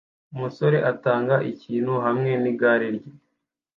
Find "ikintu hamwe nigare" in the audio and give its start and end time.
1.51-2.87